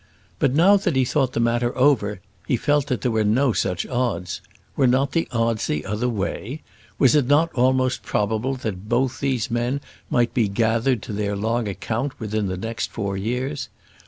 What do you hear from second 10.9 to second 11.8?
to their long